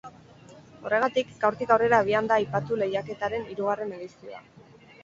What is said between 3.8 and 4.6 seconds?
edizioa.